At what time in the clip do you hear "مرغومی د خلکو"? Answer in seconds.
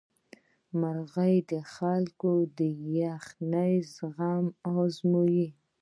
0.79-2.31